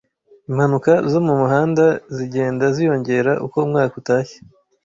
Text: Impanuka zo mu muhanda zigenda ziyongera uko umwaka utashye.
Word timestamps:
Impanuka 0.49 0.91
zo 1.11 1.19
mu 1.25 1.33
muhanda 1.41 1.85
zigenda 2.15 2.65
ziyongera 2.75 3.31
uko 3.45 3.57
umwaka 3.65 3.93
utashye. 4.01 4.37